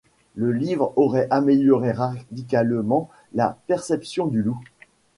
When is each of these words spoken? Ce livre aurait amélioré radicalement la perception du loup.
Ce 0.35 0.41
livre 0.45 0.93
aurait 0.95 1.27
amélioré 1.29 1.91
radicalement 1.91 3.07
la 3.35 3.59
perception 3.67 4.25
du 4.25 4.41
loup. 4.41 4.57